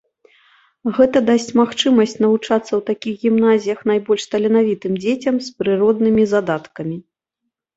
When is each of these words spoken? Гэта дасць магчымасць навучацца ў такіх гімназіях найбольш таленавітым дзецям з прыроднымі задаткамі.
Гэта 0.97 1.17
дасць 1.29 1.51
магчымасць 1.61 2.15
навучацца 2.25 2.65
ў 2.65 2.81
такіх 2.89 3.13
гімназіях 3.25 3.79
найбольш 3.93 4.27
таленавітым 4.33 4.93
дзецям 5.05 5.35
з 5.49 5.55
прыроднымі 5.61 6.23
задаткамі. 6.33 6.97